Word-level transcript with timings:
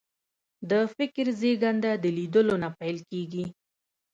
د 0.69 0.71
فکر 0.95 1.25
زېږنده 1.39 1.91
د 2.03 2.05
لیدلو 2.17 2.55
نه 2.63 2.69
پیل 2.79 2.97
کېږي 3.09 3.45